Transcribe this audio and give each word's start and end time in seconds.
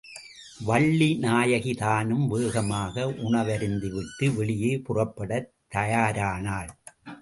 வள்ளிநாயகி 0.67 1.77
தானும் 1.77 2.27
வேமாக 2.27 3.05
உணவருந்திவிட்டு 3.05 4.35
வெளியே 4.35 4.77
புறப்படத் 4.77 5.53
தயாரானாள். 5.75 6.69